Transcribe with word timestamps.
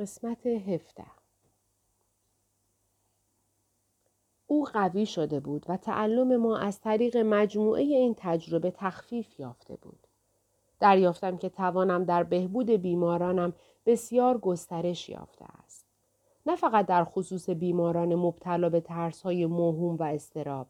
قسمت 0.00 0.46
هفته 0.46 1.04
او 4.46 4.64
قوی 4.64 5.06
شده 5.06 5.40
بود 5.40 5.66
و 5.68 5.76
تعلم 5.76 6.36
ما 6.36 6.58
از 6.58 6.80
طریق 6.80 7.16
مجموعه 7.16 7.82
این 7.82 8.14
تجربه 8.18 8.70
تخفیف 8.70 9.40
یافته 9.40 9.76
بود. 9.76 10.06
دریافتم 10.80 11.36
که 11.36 11.48
توانم 11.48 12.04
در 12.04 12.22
بهبود 12.22 12.70
بیمارانم 12.70 13.52
بسیار 13.86 14.38
گسترش 14.38 15.08
یافته 15.08 15.44
است. 15.64 15.86
نه 16.46 16.56
فقط 16.56 16.86
در 16.86 17.04
خصوص 17.04 17.50
بیماران 17.50 18.14
مبتلا 18.14 18.68
به 18.68 18.80
ترس 18.80 19.22
های 19.22 19.46
موهوم 19.46 19.96
و 19.96 20.02
استراب 20.02 20.66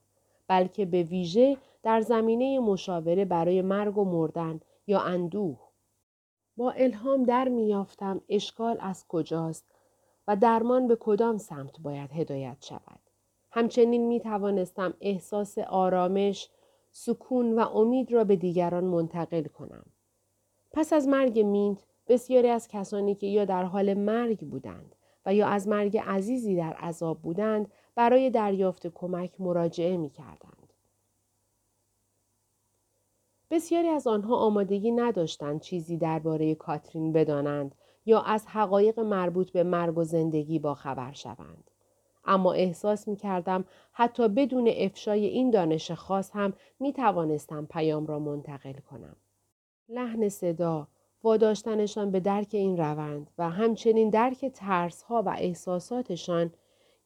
بلکه 0.48 0.86
به 0.86 1.02
ویژه 1.02 1.56
در 1.82 2.00
زمینه 2.00 2.60
مشاوره 2.60 3.24
برای 3.24 3.62
مرگ 3.62 3.98
و 3.98 4.04
مردن 4.04 4.60
یا 4.86 5.00
اندوه. 5.00 5.69
با 6.60 6.70
الهام 6.70 7.24
در 7.24 7.48
میافتم 7.48 8.20
اشکال 8.28 8.76
از 8.80 9.04
کجاست 9.08 9.64
و 10.28 10.36
درمان 10.36 10.88
به 10.88 10.96
کدام 11.00 11.38
سمت 11.38 11.80
باید 11.80 12.10
هدایت 12.12 12.56
شود. 12.60 13.00
همچنین 13.50 14.06
می 14.06 14.20
توانستم 14.20 14.94
احساس 15.00 15.58
آرامش، 15.58 16.48
سکون 16.90 17.58
و 17.58 17.60
امید 17.60 18.12
را 18.12 18.24
به 18.24 18.36
دیگران 18.36 18.84
منتقل 18.84 19.42
کنم. 19.42 19.84
پس 20.72 20.92
از 20.92 21.08
مرگ 21.08 21.40
مینت 21.40 21.84
بسیاری 22.08 22.48
از 22.48 22.68
کسانی 22.68 23.14
که 23.14 23.26
یا 23.26 23.44
در 23.44 23.64
حال 23.64 23.94
مرگ 23.94 24.38
بودند 24.38 24.96
و 25.26 25.34
یا 25.34 25.48
از 25.48 25.68
مرگ 25.68 25.98
عزیزی 25.98 26.56
در 26.56 26.72
عذاب 26.72 27.22
بودند 27.22 27.72
برای 27.94 28.30
دریافت 28.30 28.86
کمک 28.86 29.40
مراجعه 29.40 29.96
می 29.96 30.10
کردند. 30.10 30.59
بسیاری 33.50 33.88
از 33.88 34.06
آنها 34.06 34.36
آمادگی 34.36 34.90
نداشتند 34.90 35.60
چیزی 35.60 35.96
درباره 35.96 36.54
کاترین 36.54 37.12
بدانند 37.12 37.74
یا 38.06 38.20
از 38.20 38.46
حقایق 38.46 39.00
مربوط 39.00 39.50
به 39.50 39.62
مرگ 39.62 39.98
و 39.98 40.04
زندگی 40.04 40.58
با 40.58 40.74
خبر 40.74 41.12
شوند. 41.12 41.70
اما 42.24 42.52
احساس 42.52 43.08
می 43.08 43.16
کردم 43.16 43.64
حتی 43.92 44.28
بدون 44.28 44.70
افشای 44.76 45.26
این 45.26 45.50
دانش 45.50 45.90
خاص 45.90 46.30
هم 46.34 46.52
می 46.80 46.92
توانستم 46.92 47.66
پیام 47.66 48.06
را 48.06 48.18
منتقل 48.18 48.72
کنم. 48.72 49.16
لحن 49.88 50.28
صدا، 50.28 50.88
واداشتنشان 51.22 52.10
به 52.10 52.20
درک 52.20 52.48
این 52.52 52.76
روند 52.76 53.30
و 53.38 53.50
همچنین 53.50 54.10
درک 54.10 54.46
ترس 54.46 55.02
ها 55.02 55.22
و 55.26 55.28
احساساتشان 55.38 56.52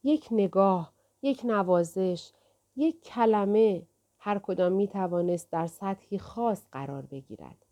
یک 0.03 0.27
نگاه، 0.31 0.93
یک 1.21 1.41
نوازش، 1.45 2.31
یک 2.75 3.03
کلمه 3.03 3.81
هر 4.25 4.39
کدام 4.39 4.71
می 4.71 4.87
توانست 4.87 5.51
در 5.51 5.67
سطحی 5.67 6.17
خاص 6.19 6.65
قرار 6.71 7.05
بگیرد 7.05 7.65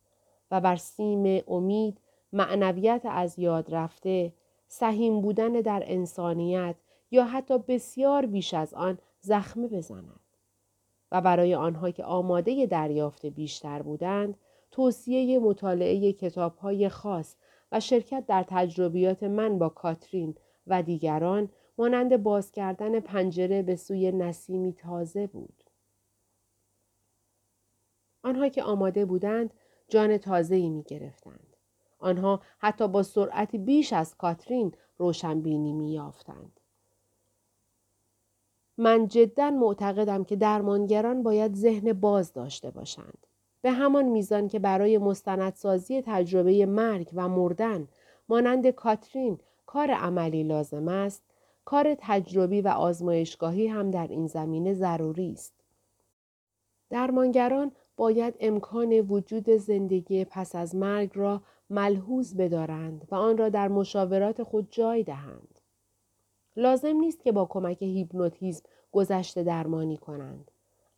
و 0.52 0.62
بر 0.62 0.76
سیم 0.76 1.44
امید، 1.48 1.98
معنویت 2.34 3.02
از 3.06 3.40
یاد 3.40 3.76
رفته، 3.76 4.34
سهیم 4.68 5.22
بودن 5.22 5.52
در 5.52 5.84
انسانیت 5.86 6.76
یا 7.12 7.26
حتی 7.26 7.58
بسیار 7.58 8.26
بیش 8.26 8.54
از 8.54 8.74
آن 8.74 8.98
زخمه 9.22 9.68
بزند. 9.68 10.20
و 11.12 11.22
برای 11.22 11.56
آنها 11.56 11.92
که 11.92 12.04
آماده 12.04 12.66
دریافت 12.66 13.26
بیشتر 13.26 13.82
بودند، 13.82 14.38
توصیه 14.72 15.40
مطالعه 15.40 16.14
کتاب 16.14 16.58
های 16.58 16.90
خاص 16.90 17.36
و 17.72 17.80
شرکت 17.80 18.26
در 18.28 18.46
تجربیات 18.48 19.24
من 19.24 19.58
با 19.58 19.70
کاترین 19.70 20.36
و 20.68 20.84
دیگران 20.84 21.50
مانند 21.78 22.24
باز 22.24 22.52
کردن 22.52 23.00
پنجره 23.00 23.62
به 23.62 23.76
سوی 23.76 24.12
نسیمی 24.12 24.74
تازه 24.74 25.28
بود. 25.28 25.63
آنها 28.24 28.50
که 28.50 28.64
آماده 28.64 29.06
بودند 29.06 29.54
جان 29.88 30.18
تازه‌ای 30.18 30.70
می 30.70 30.84
گرفتند. 30.84 31.58
آنها 32.00 32.42
حتی 32.58 32.88
با 32.88 33.04
سرعت 33.04 33.56
بیش 33.56 33.94
از 33.94 34.16
کاترین 34.16 34.74
روشنبینی 34.98 35.74
می 35.74 35.92
یافتند. 35.92 36.60
من 38.78 39.08
جدا 39.08 39.50
معتقدم 39.50 40.24
که 40.24 40.36
درمانگران 40.36 41.24
باید 41.24 41.56
ذهن 41.56 41.94
باز 41.94 42.34
داشته 42.34 42.72
باشند. 42.72 43.28
به 43.62 43.72
همان 43.72 44.06
میزان 44.06 44.48
که 44.48 44.60
برای 44.60 44.98
مستندسازی 44.98 46.02
تجربه 46.06 46.66
مرگ 46.66 47.10
و 47.14 47.30
مردن 47.30 47.88
مانند 48.30 48.68
کاترین 48.68 49.40
کار 49.66 49.92
عملی 49.92 50.44
لازم 50.44 50.88
است، 50.88 51.24
کار 51.66 51.96
تجربی 52.00 52.62
و 52.62 52.68
آزمایشگاهی 52.68 53.68
هم 53.68 53.92
در 53.92 54.08
این 54.08 54.28
زمینه 54.28 54.74
ضروری 54.74 55.32
است. 55.32 55.54
درمانگران 56.90 57.72
باید 57.98 58.36
امکان 58.40 59.00
وجود 59.00 59.50
زندگی 59.50 60.26
پس 60.26 60.56
از 60.56 60.76
مرگ 60.76 61.12
را 61.14 61.42
ملحوظ 61.70 62.36
بدارند 62.36 63.08
و 63.12 63.16
آن 63.16 63.38
را 63.38 63.50
در 63.50 63.68
مشاورات 63.68 64.44
خود 64.44 64.68
جای 64.72 65.04
دهند. 65.04 65.60
لازم 66.56 66.96
نیست 66.96 67.24
که 67.24 67.32
با 67.32 67.46
کمک 67.46 67.82
هیپنوتیزم 67.82 68.64
گذشته 68.92 69.44
درمانی 69.44 69.98
کنند. 69.98 70.52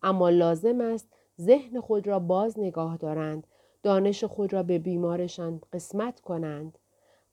اما 0.04 0.30
لازم 0.30 0.82
است 0.82 1.08
ذهن 1.42 1.80
خود 1.80 2.08
را 2.08 2.20
باز 2.20 2.60
نگاه 2.60 2.98
دارند، 2.98 3.48
دانش 3.84 4.24
خود 4.24 4.54
را 4.54 4.64
به 4.64 4.80
بیمارشان 4.80 5.62
قسمت 5.74 6.20
کنند 6.20 6.78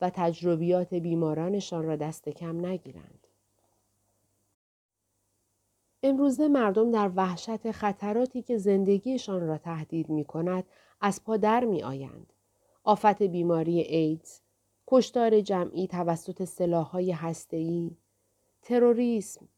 و 0.01 0.11
تجربیات 0.11 0.95
بیمارانشان 0.95 1.85
را 1.85 1.97
دست 1.97 2.29
کم 2.29 2.67
نگیرند. 2.67 3.27
امروزه 6.03 6.49
مردم 6.49 6.91
در 6.91 7.11
وحشت 7.17 7.71
خطراتی 7.71 8.43
که 8.43 8.59
زندگیشان 8.59 9.47
را 9.47 9.59
تهدید 9.59 10.09
می 10.09 10.25
کند 10.25 10.65
از 11.01 11.25
پا 11.25 11.37
در 11.37 11.65
می 11.65 11.83
آیند. 11.83 12.33
آفت 12.85 13.23
بیماری 13.23 13.81
ایدز، 13.81 14.41
کشتار 14.87 15.41
جمعی 15.41 15.87
توسط 15.87 16.45
سلاحهای 16.45 17.11
هسته‌ای، 17.11 17.97
تروریسم، 18.63 19.49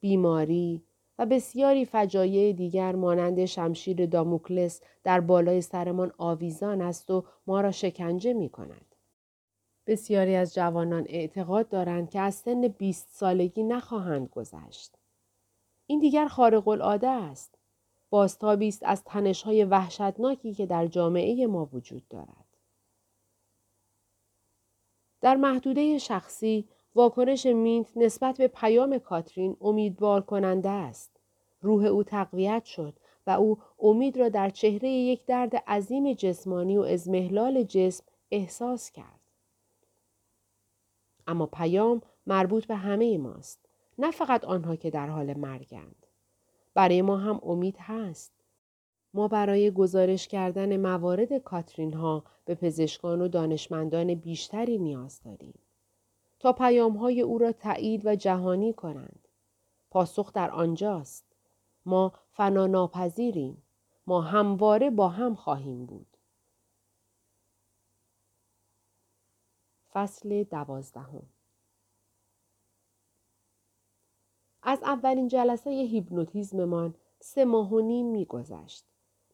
بیماری 0.00 0.82
و 1.18 1.26
بسیاری 1.26 1.84
فجایع 1.84 2.52
دیگر 2.52 2.94
مانند 2.94 3.44
شمشیر 3.44 4.06
داموکلس 4.06 4.80
در 5.04 5.20
بالای 5.20 5.60
سرمان 5.60 6.12
آویزان 6.18 6.82
است 6.82 7.10
و 7.10 7.24
ما 7.46 7.60
را 7.60 7.70
شکنجه 7.70 8.32
می 8.32 8.48
کند. 8.48 8.94
بسیاری 9.86 10.34
از 10.34 10.54
جوانان 10.54 11.06
اعتقاد 11.08 11.68
دارند 11.68 12.10
که 12.10 12.20
از 12.20 12.34
سن 12.34 12.68
20 12.68 13.08
سالگی 13.10 13.62
نخواهند 13.62 14.28
گذشت. 14.28 14.97
این 15.90 15.98
دیگر 15.98 16.28
خارق 16.28 16.68
العاده 16.68 17.08
است. 17.08 17.54
بازتابی 18.10 18.68
است 18.68 18.82
از 18.82 19.04
تنشهای 19.04 19.64
وحشتناکی 19.64 20.54
که 20.54 20.66
در 20.66 20.86
جامعه 20.86 21.46
ما 21.46 21.68
وجود 21.72 22.08
دارد. 22.08 22.44
در 25.20 25.36
محدوده 25.36 25.98
شخصی 25.98 26.68
واکنش 26.94 27.46
مینت 27.46 27.96
نسبت 27.96 28.38
به 28.38 28.48
پیام 28.48 28.98
کاترین 28.98 29.56
امیدوار 29.60 30.22
کننده 30.22 30.68
است. 30.68 31.20
روح 31.60 31.84
او 31.84 32.02
تقویت 32.04 32.64
شد 32.64 32.94
و 33.26 33.30
او 33.30 33.58
امید 33.78 34.16
را 34.16 34.28
در 34.28 34.50
چهره 34.50 34.88
یک 34.88 35.24
درد 35.26 35.56
عظیم 35.56 36.12
جسمانی 36.12 36.78
و 36.78 36.82
ازمهلال 36.82 37.62
جسم 37.62 38.04
احساس 38.30 38.90
کرد. 38.90 39.20
اما 41.26 41.46
پیام 41.46 42.02
مربوط 42.26 42.66
به 42.66 42.76
همه 42.76 43.18
ماست. 43.18 43.67
نه 43.98 44.10
فقط 44.10 44.44
آنها 44.44 44.76
که 44.76 44.90
در 44.90 45.06
حال 45.06 45.36
مرگند. 45.36 46.06
برای 46.74 47.02
ما 47.02 47.16
هم 47.16 47.40
امید 47.42 47.76
هست. 47.78 48.32
ما 49.14 49.28
برای 49.28 49.70
گزارش 49.70 50.28
کردن 50.28 50.76
موارد 50.76 51.38
کاترین 51.38 51.92
ها 51.92 52.24
به 52.44 52.54
پزشکان 52.54 53.20
و 53.20 53.28
دانشمندان 53.28 54.14
بیشتری 54.14 54.78
نیاز 54.78 55.20
داریم. 55.22 55.58
تا 56.38 56.52
پیام 56.52 56.96
های 56.96 57.20
او 57.20 57.38
را 57.38 57.52
تایید 57.52 58.06
و 58.06 58.16
جهانی 58.16 58.72
کنند. 58.72 59.28
پاسخ 59.90 60.32
در 60.32 60.50
آنجاست. 60.50 61.24
ما 61.86 62.12
فنا 62.32 62.66
ناپذیریم. 62.66 63.62
ما 64.06 64.20
همواره 64.20 64.90
با 64.90 65.08
هم 65.08 65.34
خواهیم 65.34 65.86
بود. 65.86 66.06
فصل 69.92 70.44
دوازدهم 70.44 71.22
از 74.68 74.82
اولین 74.82 75.28
جلسه 75.28 75.70
هیپنوتیزممان 75.70 76.94
سه 77.20 77.44
ماه 77.44 77.72
و 77.72 77.80
نیم 77.80 78.06
میگذشت 78.06 78.84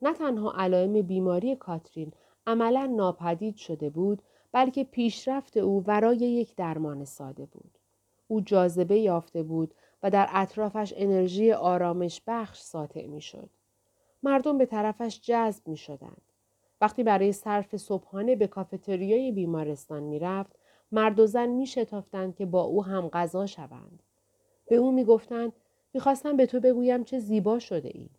نه 0.03 0.13
تنها 0.13 0.53
علائم 0.53 1.03
بیماری 1.03 1.57
کاترین 1.57 2.13
عملا 2.47 2.87
ناپدید 2.87 3.57
شده 3.57 3.91
بود 3.91 4.23
بلکه 4.53 4.85
پیشرفت 4.85 5.57
او 5.57 5.85
ورای 5.87 6.17
یک 6.17 6.57
درمان 6.57 7.05
ساده 7.05 7.47
بود 7.47 7.71
او 8.29 8.41
جاذبه 8.41 8.99
یافته 8.99 9.43
بود 9.43 9.75
و 10.03 10.11
در 10.11 10.29
اطرافش 10.33 10.95
انرژی 10.97 11.53
آرامش 11.53 12.23
بخش 12.27 12.61
ساطع 12.61 13.07
می 13.07 13.21
شد. 13.21 13.51
مردم 14.23 14.59
به 14.59 14.67
طرفش 14.67 15.21
جذب 15.21 15.69
می 15.69 15.77
شدند. 15.77 16.23
وقتی 16.81 17.03
برای 17.03 17.33
صرف 17.33 17.77
صبحانه 17.77 18.37
به 18.37 18.47
کافتریای 18.47 19.33
بیمارستان 19.33 20.03
می 20.03 20.19
رفت، 20.19 20.57
مرد 20.93 21.21
و 21.21 21.27
زن 21.27 21.49
می 21.49 21.67
شتافتند 21.67 22.35
که 22.35 22.47
با 22.47 22.63
او 22.63 22.85
هم 22.85 23.09
غذا 23.09 23.47
شوند. 23.47 24.03
به 24.67 24.77
او 24.77 24.93
می‌گفتند 24.93 25.53
می‌خواستم 25.95 26.37
به 26.37 26.47
تو 26.47 26.61
بگویم 26.61 27.05
چه 27.05 27.19
زیبا 27.19 27.59
شده 27.59 27.91
ای. 27.95 28.11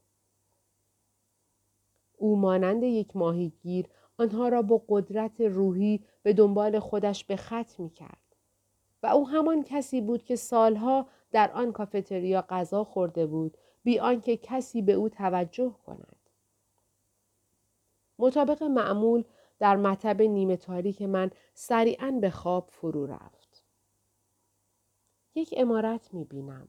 او 2.18 2.36
مانند 2.36 2.83
یک 2.83 3.15
ماهیگیر 3.15 3.88
آنها 4.18 4.47
را 4.47 4.62
با 4.62 4.81
قدرت 4.89 5.42
روحی 5.42 6.03
به 6.24 6.33
دنبال 6.33 6.80
خودش 6.80 7.24
به 7.24 7.36
خط 7.36 7.80
می 7.80 7.89
کرد. 7.89 8.18
و 9.03 9.07
او 9.07 9.27
همان 9.30 9.63
کسی 9.63 10.01
بود 10.01 10.24
که 10.24 10.36
سالها 10.36 11.07
در 11.31 11.51
آن 11.51 11.71
کافتریا 11.71 12.45
غذا 12.50 12.83
خورده 12.83 13.25
بود 13.25 13.57
بی 13.83 14.00
آنکه 14.00 14.38
کسی 14.38 14.81
به 14.81 14.94
او 14.94 15.09
توجه 15.09 15.75
کند. 15.86 16.18
مطابق 18.19 18.63
معمول 18.63 19.24
در 19.59 19.75
مطب 19.75 20.21
نیمه 20.21 20.57
تاریک 20.57 21.01
من 21.01 21.31
سریعا 21.53 22.12
به 22.21 22.30
خواب 22.30 22.69
فرو 22.71 23.06
رفت. 23.06 23.44
یک 25.36 25.54
امارت 25.58 26.14
می 26.14 26.26
بینم. 26.26 26.68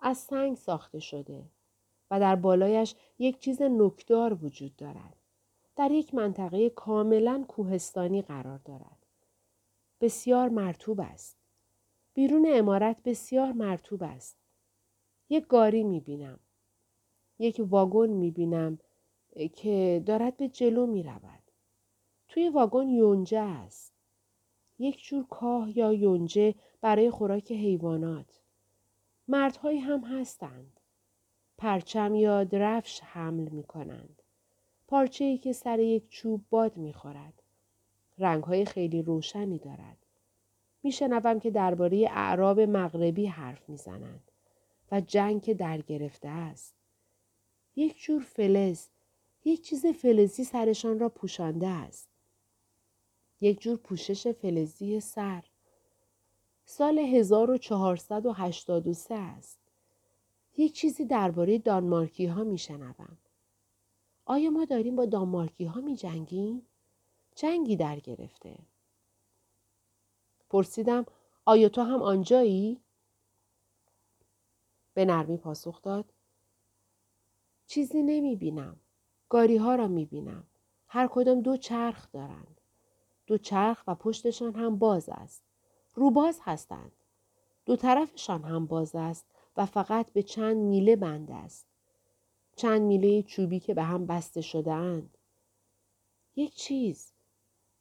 از 0.00 0.18
سنگ 0.18 0.56
ساخته 0.56 0.98
شده 0.98 1.44
و 2.10 2.20
در 2.20 2.36
بالایش 2.36 2.94
یک 3.18 3.38
چیز 3.38 3.62
نکدار 3.62 4.44
وجود 4.44 4.76
دارد. 4.76 5.16
در 5.76 5.90
یک 5.90 6.14
منطقه 6.14 6.70
کاملا 6.70 7.44
کوهستانی 7.48 8.22
قرار 8.22 8.58
دارد. 8.58 9.06
بسیار 10.00 10.48
مرتوب 10.48 11.00
است. 11.00 11.36
بیرون 12.14 12.46
امارت 12.48 13.02
بسیار 13.02 13.52
مرتوب 13.52 14.02
است. 14.02 14.36
یک 15.28 15.46
گاری 15.46 15.84
می 15.84 16.00
بینم. 16.00 16.40
یک 17.38 17.60
واگن 17.68 18.10
می 18.10 18.30
بینم 18.30 18.78
که 19.52 20.02
دارد 20.06 20.36
به 20.36 20.48
جلو 20.48 20.86
می 20.86 21.02
رود. 21.02 21.42
توی 22.28 22.48
واگن 22.48 22.88
یونجه 22.88 23.40
است. 23.40 23.95
یک 24.78 25.04
جور 25.04 25.26
کاه 25.30 25.78
یا 25.78 25.92
یونجه 25.92 26.54
برای 26.80 27.10
خوراک 27.10 27.52
حیوانات. 27.52 28.40
مردهایی 29.28 29.78
هم 29.78 30.00
هستند. 30.00 30.80
پرچم 31.58 32.14
یا 32.14 32.44
درفش 32.44 33.00
حمل 33.00 33.48
می 33.48 33.62
کنند. 33.62 34.22
پارچه 34.88 35.24
ای 35.24 35.38
که 35.38 35.52
سر 35.52 35.78
یک 35.78 36.08
چوب 36.08 36.44
باد 36.50 36.76
می 36.76 36.92
خورد. 36.92 37.42
رنگ 38.18 38.44
های 38.44 38.64
خیلی 38.64 39.02
روشنی 39.02 39.58
دارد. 39.58 39.96
میشنوم 40.82 41.40
که 41.40 41.50
درباره 41.50 42.08
اعراب 42.10 42.60
مغربی 42.60 43.26
حرف 43.26 43.68
می‌زنند 43.68 44.30
و 44.92 45.00
جنگ 45.00 45.42
که 45.42 45.54
در 45.54 45.80
گرفته 45.80 46.28
است. 46.28 46.74
یک 47.76 47.98
جور 47.98 48.22
فلز، 48.22 48.88
یک 49.44 49.62
چیز 49.62 49.86
فلزی 49.86 50.44
سرشان 50.44 50.98
را 50.98 51.08
پوشانده 51.08 51.66
است. 51.66 52.08
یک 53.40 53.60
جور 53.60 53.76
پوشش 53.76 54.26
فلزی 54.26 55.00
سر. 55.00 55.44
سال 56.64 56.98
1483 56.98 59.14
است. 59.14 59.58
یک 60.56 60.72
چیزی 60.72 61.04
درباره 61.04 61.58
دانمارکی 61.58 62.26
ها 62.26 62.44
می 62.44 62.58
شنوم. 62.58 63.18
آیا 64.24 64.50
ما 64.50 64.64
داریم 64.64 64.96
با 64.96 65.06
دانمارکی 65.06 65.64
ها 65.64 65.80
می 65.80 65.96
جنگیم؟ 65.96 66.66
جنگی 67.34 67.76
در 67.76 68.00
گرفته. 68.00 68.58
پرسیدم 70.50 71.06
آیا 71.44 71.68
تو 71.68 71.82
هم 71.82 72.02
آنجایی؟ 72.02 72.80
به 74.94 75.04
نرمی 75.04 75.36
پاسخ 75.36 75.82
داد. 75.82 76.12
چیزی 77.66 78.02
نمی 78.02 78.36
بینم. 78.36 78.80
گاری 79.28 79.56
ها 79.56 79.74
را 79.74 79.88
می 79.88 80.04
بینم. 80.04 80.44
هر 80.88 81.06
کدام 81.06 81.40
دو 81.40 81.56
چرخ 81.56 82.12
دارند. 82.12 82.55
دو 83.26 83.38
چرخ 83.38 83.82
و 83.86 83.94
پشتشان 83.94 84.54
هم 84.54 84.76
باز 84.78 85.08
است. 85.08 85.42
روباز 85.94 86.40
هستند. 86.42 86.92
دو 87.66 87.76
طرفشان 87.76 88.44
هم 88.44 88.66
باز 88.66 88.94
است 88.94 89.26
و 89.56 89.66
فقط 89.66 90.12
به 90.12 90.22
چند 90.22 90.56
میله 90.56 90.96
بند 90.96 91.30
است. 91.30 91.66
چند 92.56 92.82
میله 92.82 93.22
چوبی 93.22 93.60
که 93.60 93.74
به 93.74 93.82
هم 93.82 94.06
بسته 94.06 94.40
شده 94.40 94.72
اند. 94.72 95.18
یک 96.36 96.54
چیز 96.54 97.12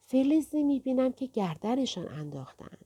فلزی 0.06 0.64
می‌بینم 0.64 1.12
که 1.12 1.26
گردنشان 1.26 2.08
انداختند. 2.08 2.86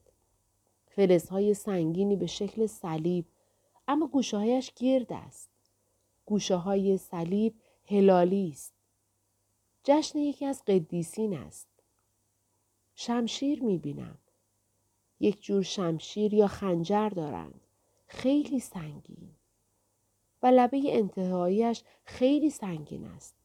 فلزهای 0.88 1.54
سنگینی 1.54 2.16
به 2.16 2.26
شکل 2.28 2.66
صلیب 2.66 3.26
اما 3.88 4.08
گوشههایش 4.08 4.74
گرد 4.76 5.14
است. 5.14 5.50
گوشه 6.26 6.56
های 6.56 6.98
صلیب 6.98 7.54
هلالی 7.86 8.50
است. 8.52 8.74
جشن 9.84 10.20
یکی 10.20 10.46
از 10.46 10.64
قدیسین 10.68 11.38
است. 11.38 11.68
شمشیر 13.02 13.64
می‌بینم. 13.64 14.18
یک 15.20 15.42
جور 15.42 15.64
شمشیر 15.64 16.34
یا 16.34 16.48
خنجر 16.48 17.10
دارند. 17.10 17.62
خیلی 18.08 18.60
سنگین. 18.60 19.36
و 20.44 20.48
لبه 20.48 20.82
انتهاییش 20.86 21.84
خیلی 22.06 22.50
سنگین 22.50 23.06
است. 23.06 23.36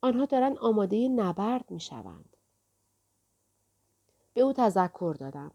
آنها 0.00 0.24
دارند 0.24 0.58
آماده 0.58 1.08
نبرد 1.08 1.70
می 1.70 1.80
شوند. 1.80 2.36
به 4.34 4.40
او 4.40 4.52
تذکر 4.52 5.16
دادم. 5.18 5.50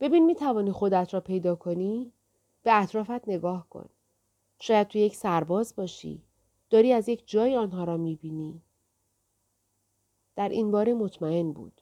ببین 0.00 0.26
می 0.26 0.34
توانی 0.34 0.72
خودت 0.72 1.14
را 1.14 1.20
پیدا 1.20 1.54
کنی؟ 1.54 2.12
به 2.62 2.82
اطرافت 2.82 3.28
نگاه 3.28 3.68
کن. 3.68 3.88
شاید 4.60 4.88
تو 4.88 4.98
یک 4.98 5.16
سرباز 5.16 5.76
باشی. 5.76 6.22
داری 6.70 6.92
از 6.92 7.08
یک 7.08 7.22
جای 7.26 7.56
آنها 7.56 7.84
را 7.84 7.96
می 7.96 8.16
بینی. 8.16 8.62
در 10.36 10.48
این 10.48 10.70
باره 10.70 10.94
مطمئن 10.94 11.52
بود. 11.52 11.80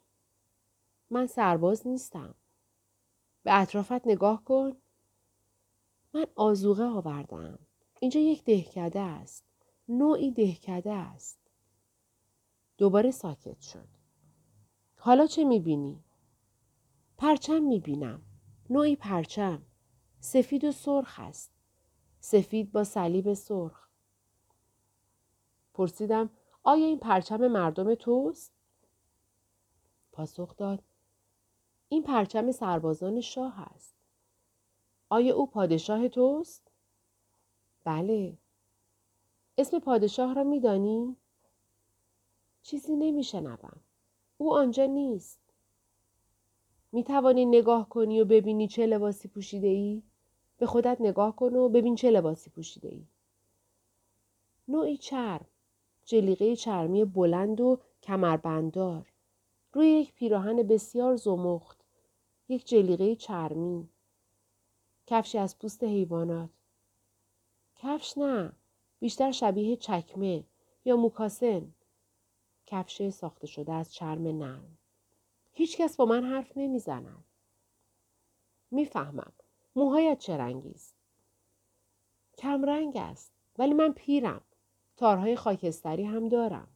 من 1.12 1.26
سرباز 1.26 1.86
نیستم. 1.86 2.34
به 3.42 3.60
اطرافت 3.60 4.06
نگاه 4.06 4.44
کن. 4.44 4.76
من 6.14 6.26
آزوغه 6.34 6.84
آوردم. 6.84 7.58
اینجا 8.00 8.20
یک 8.20 8.44
دهکده 8.44 9.00
است. 9.00 9.44
نوعی 9.88 10.30
دهکده 10.30 10.92
است. 10.92 11.38
دوباره 12.78 13.10
ساکت 13.10 13.60
شد. 13.60 13.88
حالا 14.96 15.26
چه 15.26 15.44
می‌بینی؟ 15.44 16.04
پرچم 17.18 17.62
می‌بینم. 17.62 18.22
نوعی 18.70 18.96
پرچم. 18.96 19.62
سفید 20.20 20.64
و 20.64 20.72
سرخ 20.72 21.20
است. 21.20 21.52
سفید 22.20 22.72
با 22.72 22.84
صلیب 22.84 23.34
سرخ. 23.34 23.88
پرسیدم 25.74 26.30
آیا 26.62 26.86
این 26.86 26.98
پرچم 26.98 27.48
مردم 27.48 27.94
توست؟ 27.94 28.52
پاسخ 30.12 30.56
داد 30.56 30.82
این 31.92 32.02
پرچم 32.02 32.52
سربازان 32.52 33.20
شاه 33.20 33.60
است. 33.60 33.94
آیا 35.10 35.36
او 35.36 35.46
پادشاه 35.46 36.08
توست؟ 36.08 36.70
بله. 37.84 38.38
اسم 39.58 39.78
پادشاه 39.78 40.34
را 40.34 40.44
میدانی؟ 40.44 41.16
چیزی 42.62 42.96
نمیشنوم. 42.96 43.80
او 44.38 44.54
آنجا 44.54 44.86
نیست. 44.86 45.40
می 46.92 47.04
توانی 47.04 47.46
نگاه 47.46 47.88
کنی 47.88 48.20
و 48.20 48.24
ببینی 48.24 48.68
چه 48.68 48.86
لباسی 48.86 49.28
پوشیده 49.28 49.68
ای؟ 49.68 50.02
به 50.58 50.66
خودت 50.66 50.96
نگاه 51.00 51.36
کن 51.36 51.56
و 51.56 51.68
ببین 51.68 51.94
چه 51.94 52.10
لباسی 52.10 52.50
پوشیده 52.50 52.88
ای. 52.88 53.06
نوعی 54.68 54.96
چرم. 54.96 55.46
جلیقه 56.04 56.56
چرمی 56.56 57.04
بلند 57.04 57.60
و 57.60 57.78
کمربنددار. 58.02 59.12
روی 59.72 59.88
یک 59.88 60.14
پیراهن 60.14 60.56
بسیار 60.56 61.16
زمخت. 61.16 61.81
یک 62.52 62.66
جلیقه 62.66 63.16
چرمی. 63.16 63.88
کفشی 65.06 65.38
از 65.38 65.58
پوست 65.58 65.84
حیوانات. 65.84 66.50
کفش 67.76 68.18
نه. 68.18 68.52
بیشتر 69.00 69.32
شبیه 69.32 69.76
چکمه 69.76 70.44
یا 70.84 70.96
موکاسن. 70.96 71.74
کفش 72.66 73.08
ساخته 73.08 73.46
شده 73.46 73.72
از 73.72 73.94
چرم 73.94 74.26
نرم. 74.38 74.78
هیچ 75.52 75.76
کس 75.76 75.96
با 75.96 76.04
من 76.04 76.24
حرف 76.24 76.56
نمی‌زند. 76.56 77.24
می‌فهمم. 78.70 79.32
موهایت 79.76 80.18
چه 80.18 80.36
رنگی 80.36 80.70
است؟ 80.70 80.94
کم 82.38 82.64
رنگ 82.64 82.96
است. 82.96 83.32
ولی 83.58 83.74
من 83.74 83.92
پیرم. 83.92 84.40
تارهای 84.96 85.36
خاکستری 85.36 86.04
هم 86.04 86.28
دارم. 86.28 86.68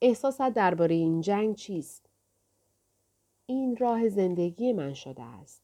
احساست 0.00 0.48
درباره 0.48 0.94
این 0.94 1.20
جنگ 1.20 1.56
چیست؟ 1.56 2.07
این 3.50 3.76
راه 3.76 4.08
زندگی 4.08 4.72
من 4.72 4.94
شده 4.94 5.22
است. 5.22 5.62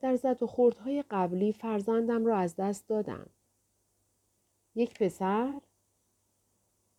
در 0.00 0.16
زد 0.16 0.42
و 0.42 0.46
خوردهای 0.46 1.04
قبلی 1.10 1.52
فرزندم 1.52 2.26
را 2.26 2.36
از 2.36 2.56
دست 2.56 2.88
دادم. 2.88 3.30
یک 4.74 4.98
پسر؟ 4.98 5.60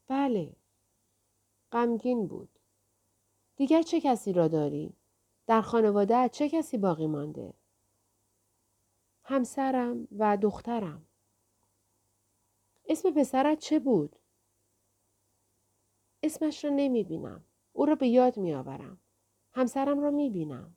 بله. 0.07 0.55
غمگین 1.71 2.27
بود. 2.27 2.59
دیگر 3.55 3.81
چه 3.81 4.01
کسی 4.01 4.33
را 4.33 4.47
داری؟ 4.47 4.93
در 5.47 5.61
خانواده 5.61 6.29
چه 6.29 6.49
کسی 6.49 6.77
باقی 6.77 7.07
مانده؟ 7.07 7.53
همسرم 9.23 10.07
و 10.17 10.37
دخترم. 10.37 11.05
اسم 12.89 13.11
پسرت 13.11 13.59
چه 13.59 13.79
بود؟ 13.79 14.15
اسمش 16.23 16.65
را 16.65 16.71
نمی 16.75 17.03
بینم. 17.03 17.43
او 17.73 17.85
را 17.85 17.95
به 17.95 18.07
یاد 18.07 18.37
می 18.37 18.53
آورم. 18.53 18.97
همسرم 19.53 19.99
را 19.99 20.11
می 20.11 20.29
بینم. 20.29 20.75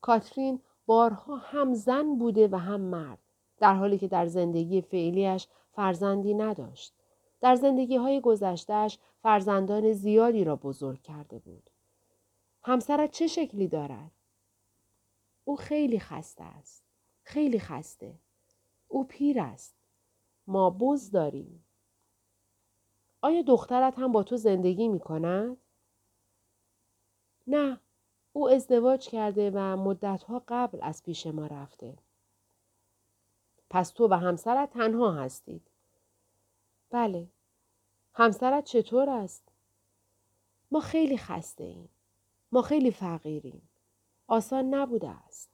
کاترین 0.00 0.62
بارها 0.86 1.36
هم 1.36 1.74
زن 1.74 2.18
بوده 2.18 2.48
و 2.48 2.56
هم 2.56 2.80
مرد 2.80 3.18
در 3.58 3.74
حالی 3.74 3.98
که 3.98 4.08
در 4.08 4.26
زندگی 4.26 4.80
فعلیش 4.80 5.48
فرزندی 5.72 6.34
نداشت. 6.34 6.94
در 7.40 7.54
زندگی 7.54 7.96
های 7.96 8.20
گذشتهش 8.20 8.98
فرزندان 9.22 9.92
زیادی 9.92 10.44
را 10.44 10.56
بزرگ 10.56 11.02
کرده 11.02 11.38
بود. 11.38 11.70
همسرت 12.62 13.10
چه 13.10 13.26
شکلی 13.26 13.68
دارد؟ 13.68 14.10
او 15.44 15.56
خیلی 15.56 16.00
خسته 16.00 16.44
است. 16.44 16.84
خیلی 17.22 17.58
خسته. 17.58 18.18
او 18.88 19.04
پیر 19.04 19.40
است. 19.40 19.76
ما 20.46 20.70
بز 20.70 21.10
داریم. 21.10 21.64
آیا 23.22 23.42
دخترت 23.42 23.98
هم 23.98 24.12
با 24.12 24.22
تو 24.22 24.36
زندگی 24.36 24.88
می 24.88 25.00
کند؟ 25.00 25.56
نه. 27.46 27.80
او 28.32 28.48
ازدواج 28.48 29.08
کرده 29.08 29.50
و 29.54 29.76
مدتها 29.76 30.42
قبل 30.48 30.78
از 30.82 31.02
پیش 31.02 31.26
ما 31.26 31.46
رفته. 31.46 31.98
پس 33.70 33.90
تو 33.90 34.08
و 34.08 34.14
همسرت 34.14 34.70
تنها 34.70 35.12
هستید. 35.12 35.62
بله. 36.90 37.28
همسرت 38.12 38.64
چطور 38.64 39.10
است؟ 39.10 39.42
ما 40.70 40.80
خیلی 40.80 41.18
خسته 41.18 41.64
ایم. 41.64 41.88
ما 42.52 42.62
خیلی 42.62 42.90
فقیریم. 42.90 43.68
آسان 44.26 44.74
نبوده 44.74 45.08
است. 45.08 45.50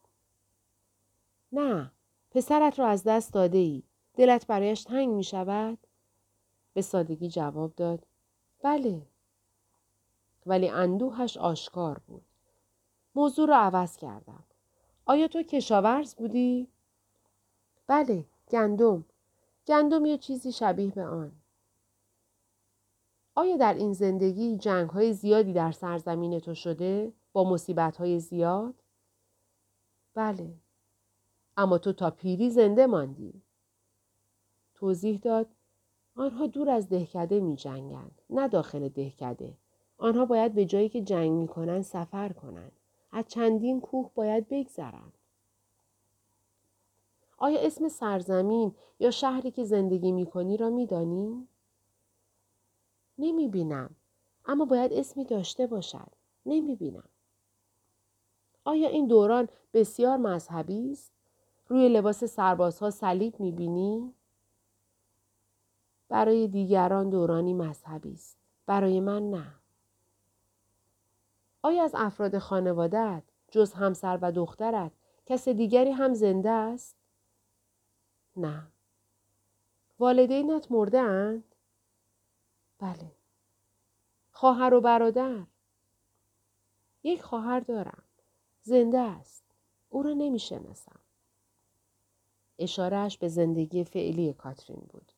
نه. 1.52 1.92
پسرت 2.30 2.78
را 2.78 2.88
از 2.88 3.04
دست 3.04 3.32
داده 3.32 3.58
ای. 3.58 3.82
دلت 4.14 4.46
برایش 4.46 4.84
تنگ 4.84 5.08
می 5.08 5.25
شود؟ 5.25 5.78
به 6.75 6.82
سادگی 6.82 7.28
جواب 7.28 7.75
داد. 7.75 8.06
بله. 8.62 9.06
ولی 10.46 10.68
اندوهش 10.68 11.37
آشکار 11.37 11.99
بود. 12.06 12.25
موضوع 13.14 13.49
را 13.49 13.56
عوض 13.56 13.96
کردم. 13.96 14.44
آیا 15.06 15.28
تو 15.28 15.42
کشاورز 15.42 16.14
بودی؟ 16.14 16.68
بله، 17.87 18.25
گندم. 18.50 19.04
گندم 19.66 20.04
یا 20.04 20.16
چیزی 20.16 20.52
شبیه 20.52 20.90
به 20.90 21.04
آن. 21.04 21.32
آیا 23.34 23.56
در 23.56 23.75
این 23.75 23.92
زندگی 23.92 24.56
جنگ 24.56 24.90
های 24.90 25.12
زیادی 25.12 25.52
در 25.52 25.72
سرزمین 25.72 26.40
تو 26.40 26.54
شده 26.54 27.12
با 27.32 27.44
مصیبت 27.44 27.96
های 27.96 28.20
زیاد؟ 28.20 28.75
بله. 30.14 30.54
اما 31.56 31.78
تو 31.78 31.92
تا 31.92 32.11
پیری 32.11 32.50
زنده 32.50 32.87
ماندی. 32.87 33.42
توضیح 34.75 35.18
داد 35.18 35.46
آنها 36.16 36.46
دور 36.46 36.70
از 36.70 36.88
دهکده 36.88 37.40
می 37.40 37.56
جنگند. 37.56 38.22
نه 38.30 38.49
داخل 38.49 38.88
دهکده. 38.88 39.56
آنها 40.02 40.25
باید 40.25 40.54
به 40.54 40.64
جایی 40.64 40.88
که 40.88 41.00
جنگ 41.00 41.30
می 41.30 41.49
کنند 41.49 41.82
سفر 41.82 42.32
کنند. 42.32 42.73
از 43.12 43.25
چندین 43.28 43.80
کوه 43.80 44.11
باید 44.14 44.49
بگذرند. 44.49 45.12
آیا 47.38 47.61
اسم 47.61 47.88
سرزمین 47.88 48.75
یا 49.00 49.11
شهری 49.11 49.50
که 49.50 49.64
زندگی 49.64 50.12
می 50.12 50.26
کنی 50.26 50.56
را 50.56 50.71
می 50.71 50.87
دانی؟ 50.87 51.49
نمی 53.18 53.49
بینم. 53.49 53.90
اما 54.47 54.64
باید 54.64 54.92
اسمی 54.92 55.25
داشته 55.25 55.66
باشد. 55.66 56.12
نمی 56.47 56.76
بینم. 56.76 57.09
آیا 58.64 58.88
این 58.88 59.06
دوران 59.06 59.49
بسیار 59.75 60.16
مذهبی 60.16 60.92
است؟ 60.92 61.12
روی 61.68 61.88
لباس 61.88 62.25
سربازها 62.25 62.90
صلیب 62.90 63.40
می 63.40 63.52
بینی؟ 63.52 64.12
برای 66.09 66.49
دیگران 66.49 67.11
دورانی 67.11 67.54
مذهبی 67.54 68.12
است. 68.12 68.38
برای 68.66 69.00
من 69.00 69.30
نه. 69.30 69.62
آیا 71.62 71.85
از 71.85 71.95
افراد 71.95 72.38
خانوادت 72.38 73.23
جز 73.50 73.73
همسر 73.73 74.19
و 74.23 74.33
دخترت 74.33 74.92
کس 75.26 75.49
دیگری 75.49 75.90
هم 75.90 76.14
زنده 76.14 76.50
است؟ 76.50 76.97
نه. 78.37 78.66
والدینت 79.99 80.73
مرده 80.73 80.99
اند؟ 80.99 81.45
بله. 82.78 83.12
خواهر 84.33 84.75
و 84.75 84.81
برادر؟ 84.81 85.47
یک 87.02 87.23
خواهر 87.23 87.61
دارم. 87.61 88.02
زنده 88.62 88.99
است. 88.99 89.45
او 89.90 90.02
را 90.02 90.12
نمی 90.12 90.38
شناسم. 90.38 91.00
اشارهش 92.59 93.19
به 93.19 93.28
زندگی 93.28 93.85
فعلی 93.85 94.33
کاترین 94.33 94.83
بود. 94.88 95.12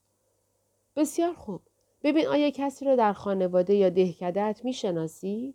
بسیار 0.96 1.34
خوب. 1.34 1.60
ببین 2.02 2.26
آیا 2.26 2.50
کسی 2.50 2.84
را 2.84 2.96
در 2.96 3.12
خانواده 3.12 3.74
یا 3.74 3.88
دهکدت 3.88 4.60
می 4.64 4.72
شناسی؟ 4.72 5.54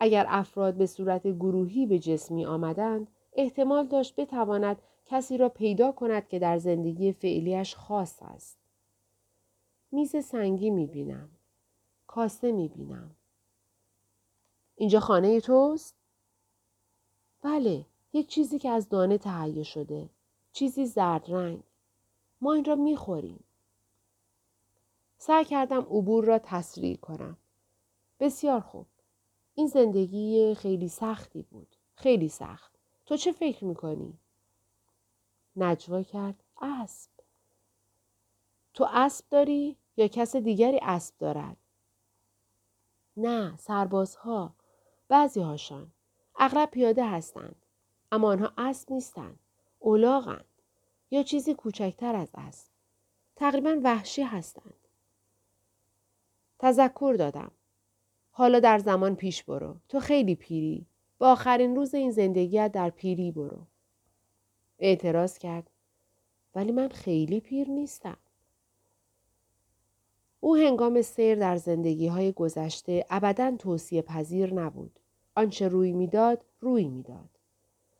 اگر 0.00 0.26
افراد 0.28 0.74
به 0.74 0.86
صورت 0.86 1.26
گروهی 1.26 1.86
به 1.86 1.98
جسمی 1.98 2.44
آمدند، 2.44 3.06
احتمال 3.32 3.86
داشت 3.86 4.16
بتواند 4.16 4.82
کسی 5.06 5.36
را 5.36 5.48
پیدا 5.48 5.92
کند 5.92 6.28
که 6.28 6.38
در 6.38 6.58
زندگی 6.58 7.12
فعلیش 7.12 7.74
خاص 7.74 8.22
است. 8.22 8.58
میز 9.92 10.24
سنگی 10.24 10.70
می 10.70 10.86
بینم. 10.86 11.28
کاسه 12.06 12.52
می 12.52 12.68
بینم. 12.68 13.10
اینجا 14.76 15.00
خانه 15.00 15.40
توست؟ 15.40 15.94
بله، 17.42 17.86
یک 18.12 18.28
چیزی 18.28 18.58
که 18.58 18.68
از 18.68 18.88
دانه 18.88 19.18
تهیه 19.18 19.62
شده. 19.62 20.08
چیزی 20.52 20.86
زرد 20.86 21.30
رنگ. 21.30 21.62
ما 22.40 22.52
این 22.52 22.64
را 22.64 22.74
می 22.74 22.96
خوریم. 22.96 23.44
سعی 25.18 25.44
کردم 25.44 25.80
عبور 25.80 26.24
را 26.24 26.38
تسریع 26.38 26.96
کنم. 26.96 27.36
بسیار 28.20 28.60
خوب. 28.60 28.86
این 29.54 29.66
زندگی 29.66 30.54
خیلی 30.54 30.88
سختی 30.88 31.42
بود. 31.42 31.76
خیلی 31.94 32.28
سخت. 32.28 32.72
تو 33.06 33.16
چه 33.16 33.32
فکر 33.32 33.64
می‌کنی؟ 33.64 34.18
نجوا 35.56 36.02
کرد. 36.02 36.42
اسب. 36.62 37.10
تو 38.74 38.86
اسب 38.90 39.24
داری 39.30 39.76
یا 39.96 40.08
کس 40.08 40.36
دیگری 40.36 40.78
اسب 40.82 41.14
دارد؟ 41.18 41.56
نه 43.16 43.56
سربازها. 43.56 44.54
بعضی 45.08 45.40
هاشان. 45.40 45.92
اغلب 46.38 46.70
پیاده 46.70 47.08
هستند. 47.08 47.56
اما 48.12 48.28
آنها 48.28 48.52
اسب 48.58 48.92
نیستند. 48.92 49.38
اولاغند. 49.78 50.44
یا 51.10 51.22
چیزی 51.22 51.54
کوچکتر 51.54 52.16
از 52.16 52.28
اسب. 52.34 52.70
تقریبا 53.36 53.80
وحشی 53.84 54.22
هستند. 54.22 54.74
تذکر 56.58 57.14
دادم. 57.18 57.50
حالا 58.36 58.60
در 58.60 58.78
زمان 58.78 59.14
پیش 59.16 59.42
برو. 59.42 59.76
تو 59.88 60.00
خیلی 60.00 60.34
پیری. 60.34 60.86
با 61.18 61.32
آخرین 61.32 61.76
روز 61.76 61.94
این 61.94 62.10
زندگیت 62.10 62.72
در 62.72 62.90
پیری 62.90 63.30
برو. 63.30 63.58
اعتراض 64.78 65.38
کرد. 65.38 65.70
ولی 66.54 66.72
من 66.72 66.88
خیلی 66.88 67.40
پیر 67.40 67.70
نیستم. 67.70 68.16
او 70.40 70.56
هنگام 70.56 71.02
سیر 71.02 71.34
در 71.34 71.56
زندگی 71.56 72.06
های 72.06 72.32
گذشته 72.32 73.06
ابدا 73.10 73.56
توصیه 73.58 74.02
پذیر 74.02 74.54
نبود. 74.54 75.00
آنچه 75.34 75.68
روی 75.68 75.92
می‌داد 75.92 76.44
روی 76.60 76.88
می‌داد. 76.88 77.30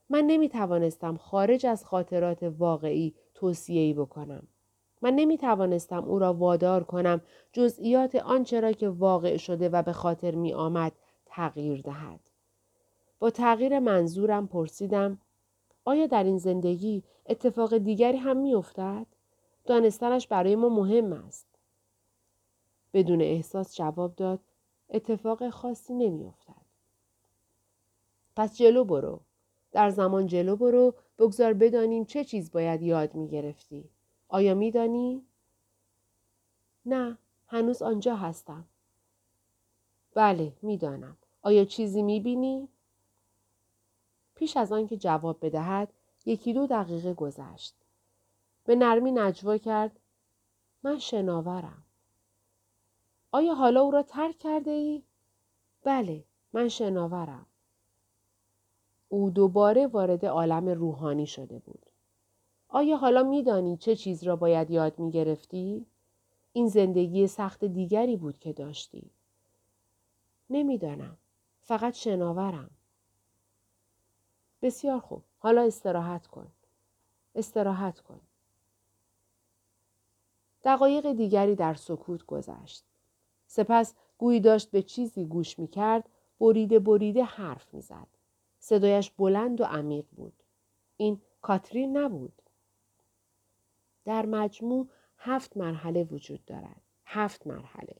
من 0.09 0.25
نمی 0.25 0.49
توانستم 0.49 1.17
خارج 1.17 1.67
از 1.67 1.85
خاطرات 1.85 2.43
واقعی 2.43 3.15
توصیه‌ای 3.35 3.95
بکنم. 3.95 4.47
من 5.05 5.15
نمی 5.15 5.39
توانستم 5.39 6.05
او 6.05 6.19
را 6.19 6.35
وادار 6.35 6.85
کنم 6.85 7.21
جزئیات 7.53 8.15
آنچه 8.15 8.61
را 8.61 8.73
که 8.73 8.89
واقع 8.89 9.37
شده 9.37 9.69
و 9.69 9.83
به 9.83 9.93
خاطر 9.93 10.35
می 10.35 10.53
آمد 10.53 10.93
تغییر 11.27 11.81
دهد. 11.83 12.21
با 13.19 13.31
تغییر 13.31 13.79
منظورم 13.79 14.47
پرسیدم 14.47 15.19
آیا 15.85 16.07
در 16.07 16.25
این 16.25 16.39
زندگی 16.39 17.03
اتفاق 17.27 17.79
دیگری 17.79 18.17
هم 18.17 18.37
می 18.37 18.55
افتد؟ 18.55 19.07
دانستنش 19.65 20.27
برای 20.27 20.57
ما 20.57 20.69
مهم 20.69 21.13
است. 21.13 21.47
بدون 22.95 23.21
احساس 23.21 23.77
جواب 23.77 24.15
داد 24.15 24.41
اتفاق 24.91 25.51
خاصی 25.51 25.95
نمی 25.95 26.27
افتد. 26.27 26.65
پس 28.37 28.57
جلو 28.57 28.85
برو. 28.85 29.21
در 29.73 29.91
زمان 29.91 30.27
جلو 30.27 30.57
برو 30.57 30.95
بگذار 31.19 31.53
بدانیم 31.53 32.05
چه 32.05 32.25
چیز 32.25 32.53
باید 32.53 32.83
یاد 32.83 33.15
می 33.15 33.29
گرفتی. 33.29 33.94
آیا 34.35 34.55
می 34.55 34.71
دانی؟ 34.71 35.23
نه، 36.87 37.19
هنوز 37.47 37.83
آنجا 37.83 38.17
هستم. 38.17 38.65
بله، 40.15 40.53
می‌دانم. 40.63 41.17
آیا 41.43 41.65
چیزی 41.65 42.03
می 42.03 42.21
بینی؟ 42.21 42.69
پیش 44.35 44.57
از 44.57 44.73
آنکه 44.73 44.97
جواب 44.97 45.47
بدهد، 45.47 45.93
یکی 46.27 46.53
دو 46.53 46.67
دقیقه 46.67 47.15
گذشت. 47.15 47.75
به 48.65 48.75
نرمی 48.77 49.13
نجوا 49.13 49.59
کرد. 49.59 50.01
من 50.83 50.99
شناورم. 50.99 51.83
آیا 53.33 53.55
حالا 53.55 53.81
او 53.81 53.91
را 53.91 54.03
ترک 54.03 54.39
کرده 54.39 54.71
ای؟ 54.71 55.03
بله، 55.85 56.25
من 56.53 56.69
شناورم. 56.69 57.47
او 59.09 59.31
دوباره 59.31 59.87
وارد 59.87 60.27
عالم 60.27 60.69
روحانی 60.69 61.27
شده 61.27 61.59
بود. 61.59 61.74
آیا 62.77 62.97
حالا 62.97 63.23
میدانی 63.23 63.77
چه 63.77 63.97
چیز 63.97 64.25
را 64.25 64.37
باید 64.37 64.71
یاد 64.71 64.99
می 64.99 65.11
گرفتی؟ 65.11 65.87
این 66.53 66.69
زندگی 66.69 67.27
سخت 67.27 67.65
دیگری 67.65 68.17
بود 68.17 68.39
که 68.39 68.53
داشتی. 68.53 69.11
نمی‌دانم. 70.51 71.17
فقط 71.63 71.95
شناورم. 71.95 72.71
بسیار 74.63 75.01
خوب. 75.01 75.23
حالا 75.39 75.63
استراحت 75.63 76.27
کن. 76.27 76.47
استراحت 77.35 78.01
کن. 78.01 78.21
دقایق 80.65 81.13
دیگری 81.13 81.55
در 81.55 81.75
سکوت 81.75 82.27
گذشت. 82.27 82.85
سپس 83.47 83.95
گویی 84.19 84.41
داشت 84.41 84.71
به 84.71 84.83
چیزی 84.83 85.25
گوش 85.25 85.59
می 85.59 85.69
کرد 85.69 86.09
بریده 86.41 86.79
بریده 86.79 87.25
حرف 87.25 87.75
می‌زد. 87.75 88.07
صدایش 88.59 89.11
بلند 89.11 89.61
و 89.61 89.65
عمیق 89.65 90.05
بود. 90.17 90.43
این 90.97 91.21
کاترین 91.43 91.97
نبود. 91.97 92.43
در 94.05 94.27
مجموع 94.27 94.89
هفت 95.19 95.57
مرحله 95.57 96.05
وجود 96.05 96.45
دارد. 96.45 96.81
هفت 97.07 97.47
مرحله. 97.47 97.97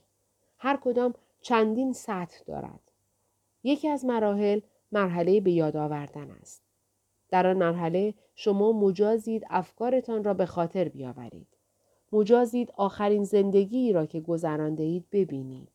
هر 0.59 0.77
کدام 0.77 1.15
چندین 1.41 1.93
سطح 1.93 2.43
دارد. 2.47 2.81
یکی 3.63 3.89
از 3.89 4.05
مراحل 4.05 4.61
مرحله 4.93 5.41
به 5.41 5.51
یاد 5.51 5.77
آوردن 5.77 6.31
است. 6.31 6.63
در 7.29 7.47
آن 7.47 7.57
مرحله 7.57 8.15
شما 8.35 8.73
مجازید 8.73 9.45
افکارتان 9.51 10.25
را 10.25 10.35
به 10.35 10.47
خاطر 10.47 10.89
بیاورید. 10.89 11.49
مجازید 12.13 12.73
آخرین 12.77 13.25
زندگی 13.25 13.93
را 13.93 14.07
که 14.07 14.21
گذرانده 14.21 14.83
اید 14.83 15.05
ببینید. 15.13 15.69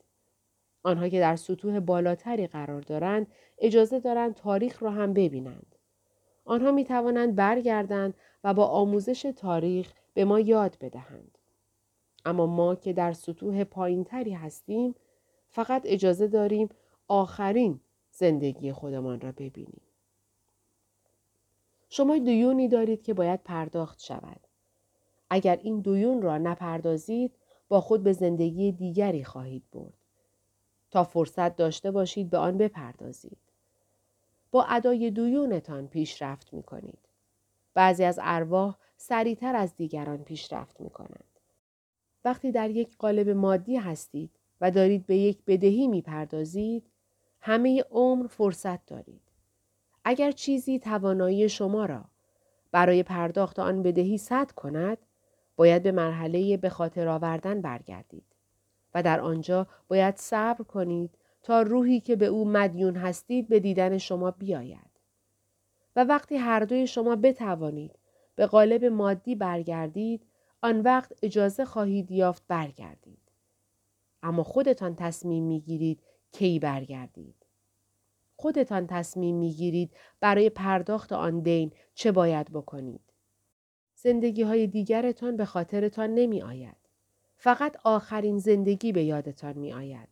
آنها 0.83 1.09
که 1.09 1.19
در 1.19 1.35
سطوح 1.35 1.79
بالاتری 1.79 2.47
قرار 2.47 2.81
دارند 2.81 3.27
اجازه 3.57 3.99
دارند 3.99 4.35
تاریخ 4.35 4.83
را 4.83 4.91
هم 4.91 5.13
ببینند. 5.13 5.75
آنها 6.45 6.71
می 6.71 6.83
توانند 6.83 7.35
برگردند 7.35 8.13
و 8.43 8.53
با 8.53 8.65
آموزش 8.65 9.21
تاریخ 9.21 9.93
به 10.13 10.25
ما 10.25 10.39
یاد 10.39 10.77
بدهند. 10.81 11.37
اما 12.25 12.45
ما 12.45 12.75
که 12.75 12.93
در 12.93 13.13
سطوح 13.13 13.63
پایینتری 13.63 14.33
هستیم 14.33 14.95
فقط 15.49 15.81
اجازه 15.85 16.27
داریم 16.27 16.69
آخرین 17.07 17.79
زندگی 18.11 18.71
خودمان 18.71 19.21
را 19.21 19.31
ببینیم. 19.31 19.81
شما 21.89 22.17
دیونی 22.17 22.67
دارید 22.67 23.03
که 23.03 23.13
باید 23.13 23.43
پرداخت 23.43 23.99
شود. 23.99 24.39
اگر 25.29 25.59
این 25.63 25.79
دیون 25.79 26.21
را 26.21 26.37
نپردازید 26.37 27.35
با 27.67 27.81
خود 27.81 28.03
به 28.03 28.13
زندگی 28.13 28.71
دیگری 28.71 29.23
خواهید 29.23 29.63
برد. 29.71 29.93
تا 30.91 31.03
فرصت 31.03 31.55
داشته 31.55 31.91
باشید 31.91 32.29
به 32.29 32.37
آن 32.37 32.57
بپردازید. 32.57 33.37
با 34.51 34.63
ادای 34.63 35.11
دیونتان 35.11 35.87
پیشرفت 35.87 36.53
می 36.53 36.63
کنید. 36.63 36.99
بعضی 37.73 38.03
از 38.03 38.19
ارواح 38.21 38.77
سریعتر 39.01 39.55
از 39.55 39.75
دیگران 39.75 40.23
پیشرفت 40.23 40.81
می 40.81 40.89
کنند. 40.89 41.39
وقتی 42.25 42.51
در 42.51 42.69
یک 42.69 42.97
قالب 42.97 43.29
مادی 43.29 43.77
هستید 43.77 44.31
و 44.61 44.71
دارید 44.71 45.05
به 45.05 45.17
یک 45.17 45.37
بدهی 45.47 45.87
می 45.87 46.01
پردازید، 46.01 46.83
همه 47.41 47.83
عمر 47.91 48.27
فرصت 48.27 48.85
دارید. 48.85 49.21
اگر 50.03 50.31
چیزی 50.31 50.79
توانایی 50.79 51.49
شما 51.49 51.85
را 51.85 52.05
برای 52.71 53.03
پرداخت 53.03 53.59
آن 53.59 53.83
بدهی 53.83 54.17
صد 54.17 54.51
کند، 54.51 54.97
باید 55.55 55.83
به 55.83 55.91
مرحله 55.91 56.57
به 56.57 56.69
خاطر 56.69 57.07
آوردن 57.07 57.61
برگردید 57.61 58.25
و 58.95 59.03
در 59.03 59.19
آنجا 59.19 59.67
باید 59.87 60.17
صبر 60.17 60.63
کنید 60.63 61.11
تا 61.43 61.61
روحی 61.61 61.99
که 61.99 62.15
به 62.15 62.25
او 62.25 62.45
مدیون 62.45 62.95
هستید 62.95 63.47
به 63.47 63.59
دیدن 63.59 63.97
شما 63.97 64.31
بیاید. 64.31 64.89
و 65.95 66.03
وقتی 66.03 66.37
هر 66.37 66.59
دوی 66.59 66.87
شما 66.87 67.15
بتوانید 67.15 67.98
به 68.39 68.45
قالب 68.45 68.85
مادی 68.85 69.35
برگردید، 69.35 70.25
آن 70.61 70.81
وقت 70.81 71.13
اجازه 71.23 71.65
خواهید 71.65 72.11
یافت 72.11 72.43
برگردید. 72.47 73.31
اما 74.23 74.43
خودتان 74.43 74.95
تصمیم 74.95 75.43
می‌گیرید 75.43 76.01
کی 76.31 76.59
برگردید. 76.59 77.45
خودتان 78.35 78.87
تصمیم 78.87 79.35
می‌گیرید 79.35 79.91
برای 80.19 80.49
پرداخت 80.49 81.13
آن 81.13 81.39
دین 81.39 81.71
چه 81.93 82.11
باید 82.11 82.51
بکنید. 82.51 83.13
زندگی 83.95 84.43
های 84.43 84.67
دیگرتان 84.67 85.37
به 85.37 85.45
خاطرتان 85.45 86.09
نمی 86.09 86.41
آید. 86.41 86.77
فقط 87.35 87.77
آخرین 87.83 88.37
زندگی 88.37 88.91
به 88.91 89.03
یادتان 89.03 89.57
می 89.57 89.73
آید. 89.73 90.09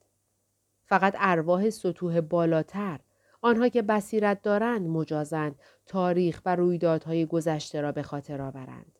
فقط 0.85 1.15
ارواح 1.17 1.69
سطوح 1.69 2.21
بالاتر 2.21 2.99
آنها 3.47 3.69
که 3.69 3.81
بصیرت 3.81 4.41
دارند 4.41 4.87
مجازند 4.87 5.55
تاریخ 5.85 6.41
و 6.45 6.55
رویدادهای 6.55 7.25
گذشته 7.25 7.81
را 7.81 7.91
به 7.91 8.03
خاطر 8.03 8.41
آورند. 8.41 8.99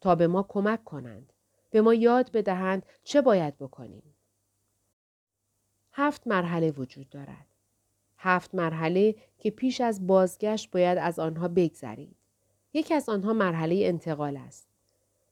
تا 0.00 0.14
به 0.14 0.26
ما 0.26 0.42
کمک 0.48 0.84
کنند. 0.84 1.32
به 1.70 1.80
ما 1.80 1.94
یاد 1.94 2.32
بدهند 2.32 2.86
چه 3.04 3.22
باید 3.22 3.58
بکنیم. 3.58 4.02
هفت 5.92 6.26
مرحله 6.26 6.70
وجود 6.70 7.08
دارد. 7.08 7.46
هفت 8.18 8.54
مرحله 8.54 9.14
که 9.38 9.50
پیش 9.50 9.80
از 9.80 10.06
بازگشت 10.06 10.70
باید 10.70 10.98
از 10.98 11.18
آنها 11.18 11.48
بگذرید. 11.48 12.16
یکی 12.72 12.94
از 12.94 13.08
آنها 13.08 13.32
مرحله 13.32 13.80
انتقال 13.82 14.36
است. 14.36 14.68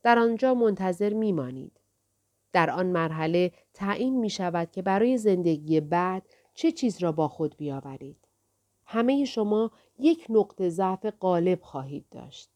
در 0.03 0.19
آنجا 0.19 0.55
منتظر 0.55 1.13
میمانید. 1.13 1.81
در 2.53 2.71
آن 2.71 2.87
مرحله 2.87 3.53
تعیین 3.75 4.21
می 4.21 4.31
شود 4.31 4.71
که 4.71 4.83
برای 4.83 5.19
زندگی 5.19 5.81
بعد 5.81 6.23
چه 6.55 6.73
چیز 6.73 7.03
را 7.03 7.13
با 7.13 7.29
خود 7.29 7.57
بیاورید. 7.57 8.22
همه 8.93 9.25
شما 9.25 9.71
یک 9.99 10.27
نقطه 10.29 10.69
ضعف 10.69 11.07
غالب 11.21 11.63
خواهید 11.63 12.05
داشت. 12.11 12.51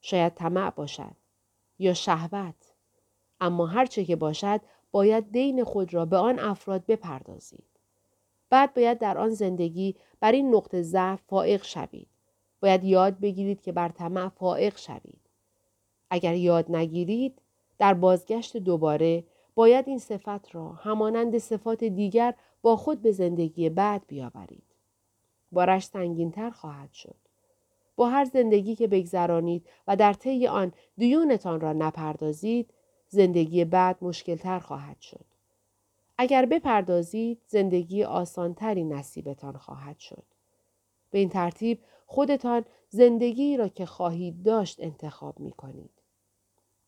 شاید 0.00 0.34
طمع 0.34 0.70
باشد 0.70 1.16
یا 1.78 1.94
شهوت. 1.94 2.54
اما 3.40 3.66
هرچه 3.66 4.04
که 4.04 4.16
باشد 4.16 4.60
باید 4.92 5.32
دین 5.32 5.64
خود 5.64 5.94
را 5.94 6.04
به 6.04 6.16
آن 6.16 6.38
افراد 6.38 6.86
بپردازید. 6.86 7.64
بعد 8.50 8.74
باید 8.74 8.98
در 8.98 9.18
آن 9.18 9.30
زندگی 9.30 9.96
بر 10.20 10.32
این 10.32 10.54
نقطه 10.54 10.82
ضعف 10.82 11.20
فائق 11.26 11.64
شوید. 11.64 12.08
باید 12.60 12.84
یاد 12.84 13.20
بگیرید 13.20 13.62
که 13.62 13.72
بر 13.72 13.88
طمع 13.88 14.28
فائق 14.28 14.76
شوید. 14.76 15.20
اگر 16.10 16.34
یاد 16.34 16.76
نگیرید 16.76 17.42
در 17.78 17.94
بازگشت 17.94 18.56
دوباره 18.56 19.24
باید 19.54 19.88
این 19.88 19.98
صفت 19.98 20.54
را 20.54 20.72
همانند 20.72 21.38
صفات 21.38 21.84
دیگر 21.84 22.34
با 22.62 22.76
خود 22.76 23.02
به 23.02 23.12
زندگی 23.12 23.68
بعد 23.68 24.02
بیاورید. 24.06 24.73
بارش 25.54 25.84
سنگینتر 25.86 26.50
خواهد 26.50 26.92
شد. 26.92 27.16
با 27.96 28.08
هر 28.08 28.24
زندگی 28.24 28.74
که 28.74 28.86
بگذرانید 28.86 29.66
و 29.86 29.96
در 29.96 30.12
طی 30.12 30.46
آن 30.46 30.72
دیونتان 30.96 31.60
را 31.60 31.72
نپردازید، 31.72 32.70
زندگی 33.08 33.64
بعد 33.64 33.98
مشکلتر 34.00 34.58
خواهد 34.58 35.00
شد. 35.00 35.24
اگر 36.18 36.46
بپردازید، 36.46 37.40
زندگی 37.46 38.04
آسانتری 38.04 38.84
نصیبتان 38.84 39.56
خواهد 39.56 39.98
شد. 39.98 40.24
به 41.10 41.18
این 41.18 41.28
ترتیب 41.28 41.80
خودتان 42.06 42.64
زندگی 42.88 43.56
را 43.56 43.68
که 43.68 43.86
خواهید 43.86 44.42
داشت 44.42 44.80
انتخاب 44.80 45.40
می 45.40 45.52
کنید. 45.52 45.90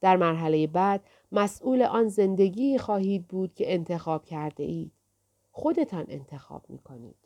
در 0.01 0.17
مرحله 0.17 0.67
بعد 0.67 1.05
مسئول 1.33 1.83
آن 1.83 2.09
زندگی 2.09 2.79
خواهید 2.79 3.29
بود 3.29 3.55
که 3.55 3.75
انتخاب 3.75 4.25
کرده 4.25 4.63
اید. 4.63 4.93
خودتان 5.51 6.05
انتخاب 6.09 6.63
می 6.69 6.79
کنید. 6.79 7.26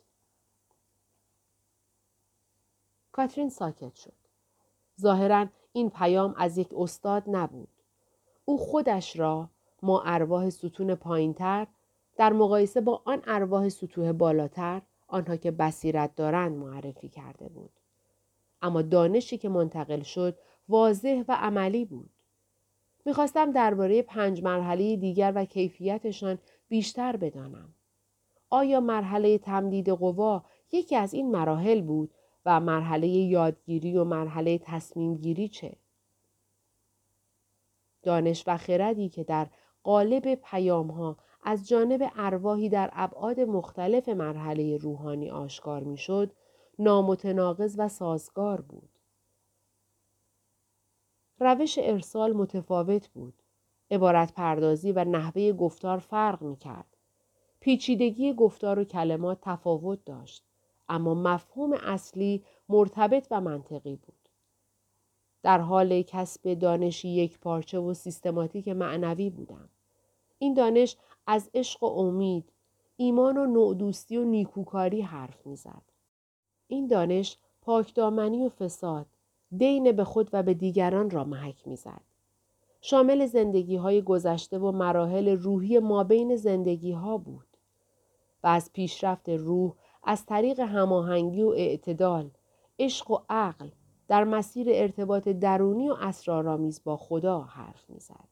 کاترین 3.11 3.49
ساکت 3.49 3.95
شد. 3.95 4.13
ظاهرا 5.01 5.45
این 5.73 5.89
پیام 5.89 6.35
از 6.37 6.57
یک 6.57 6.69
استاد 6.77 7.23
نبود. 7.27 7.69
او 8.45 8.57
خودش 8.57 9.19
را 9.19 9.49
ما 9.81 10.01
ارواح 10.05 10.49
ستون 10.49 10.95
پایینتر 10.95 11.67
در 12.17 12.33
مقایسه 12.33 12.81
با 12.81 13.01
آن 13.05 13.21
ارواح 13.27 13.69
سطوح 13.69 14.11
بالاتر 14.11 14.81
آنها 15.07 15.35
که 15.35 15.51
بصیرت 15.51 16.15
دارند 16.15 16.57
معرفی 16.57 17.09
کرده 17.09 17.49
بود. 17.49 17.71
اما 18.61 18.81
دانشی 18.81 19.37
که 19.37 19.49
منتقل 19.49 20.01
شد 20.01 20.37
واضح 20.69 21.23
و 21.27 21.37
عملی 21.39 21.85
بود. 21.85 22.09
می‌خواستم 23.05 23.51
درباره 23.51 24.01
پنج 24.01 24.43
مرحله 24.43 24.95
دیگر 24.95 25.33
و 25.35 25.45
کیفیتشان 25.45 26.39
بیشتر 26.69 27.15
بدانم. 27.15 27.73
آیا 28.49 28.79
مرحله 28.79 29.37
تمدید 29.37 29.89
قوا 29.89 30.43
یکی 30.71 30.95
از 30.95 31.13
این 31.13 31.31
مراحل 31.31 31.81
بود 31.81 32.11
و 32.45 32.59
مرحله 32.59 33.07
یادگیری 33.07 33.97
و 33.97 34.03
مرحله 34.03 34.57
تصمیم 34.57 35.15
گیری 35.15 35.47
چه؟ 35.47 35.77
دانش 38.03 38.43
و 38.47 38.57
خردی 38.57 39.09
که 39.09 39.23
در 39.23 39.47
قالب 39.83 40.35
پیام 40.35 40.91
ها 40.91 41.17
از 41.43 41.67
جانب 41.67 42.11
ارواحی 42.15 42.69
در 42.69 42.89
ابعاد 42.93 43.39
مختلف 43.39 44.09
مرحله 44.09 44.77
روحانی 44.77 45.29
آشکار 45.29 45.83
می‌شد 45.83 46.31
نامتناقض 46.79 47.75
و 47.77 47.89
سازگار 47.89 48.61
بود. 48.61 48.89
روش 51.39 51.79
ارسال 51.81 52.33
متفاوت 52.33 53.07
بود. 53.07 53.33
عبارت 53.91 54.33
پردازی 54.33 54.91
و 54.91 55.03
نحوه 55.03 55.53
گفتار 55.53 55.97
فرق 55.97 56.41
می 56.41 56.55
کرد. 56.55 56.97
پیچیدگی 57.59 58.33
گفتار 58.33 58.79
و 58.79 58.83
کلمات 58.83 59.37
تفاوت 59.41 60.05
داشت. 60.05 60.50
اما 60.91 61.13
مفهوم 61.13 61.73
اصلی 61.73 62.43
مرتبط 62.69 63.27
و 63.31 63.41
منطقی 63.41 63.95
بود. 63.95 64.29
در 65.43 65.57
حال 65.57 66.01
کسب 66.01 66.53
دانشی 66.53 67.09
یک 67.09 67.39
پارچه 67.39 67.79
و 67.79 67.93
سیستماتیک 67.93 68.67
معنوی 68.67 69.29
بودم. 69.29 69.69
این 70.39 70.53
دانش 70.53 70.97
از 71.27 71.49
عشق 71.53 71.83
و 71.83 71.85
امید، 71.85 72.51
ایمان 72.97 73.37
و 73.37 73.45
نوع 73.45 73.75
و 74.11 74.23
نیکوکاری 74.23 75.01
حرف 75.01 75.45
می‌زد. 75.45 75.81
این 76.67 76.87
دانش 76.87 77.37
پاکدامنی 77.61 78.45
و 78.45 78.49
فساد، 78.49 79.05
دین 79.57 79.91
به 79.91 80.03
خود 80.03 80.29
و 80.33 80.43
به 80.43 80.53
دیگران 80.53 81.09
را 81.09 81.23
محک 81.23 81.67
می‌زد. 81.67 82.01
شامل 82.81 83.25
زندگی 83.25 83.75
های 83.75 84.01
گذشته 84.01 84.59
و 84.59 84.71
مراحل 84.71 85.29
روحی 85.29 85.79
ما 85.79 86.03
بین 86.03 86.35
زندگی 86.35 86.91
ها 86.91 87.17
بود. 87.17 87.47
و 88.43 88.47
از 88.47 88.73
پیشرفت 88.73 89.29
روح 89.29 89.73
از 90.03 90.25
طریق 90.25 90.59
هماهنگی 90.59 91.41
و 91.41 91.49
اعتدال 91.49 92.31
عشق 92.79 93.11
و 93.11 93.19
عقل 93.29 93.69
در 94.07 94.23
مسیر 94.23 94.67
ارتباط 94.71 95.27
درونی 95.27 95.89
و 95.89 95.93
اسرارآمیز 96.01 96.83
با 96.83 96.97
خدا 96.97 97.41
حرف 97.41 97.89
می‌زد. 97.89 98.30